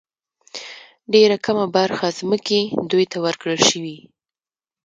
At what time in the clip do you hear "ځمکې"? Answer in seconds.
2.19-2.61